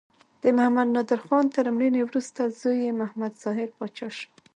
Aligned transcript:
د 0.41 0.43
محمد 0.57 0.87
نادر 0.95 1.19
خان 1.27 1.45
تر 1.55 1.65
مړینې 1.75 2.01
وروسته 2.05 2.41
زوی 2.59 2.77
یې 2.85 2.91
محمد 3.01 3.31
ظاهر 3.43 3.69
پاچا 3.77 4.07
شو. 4.17 4.27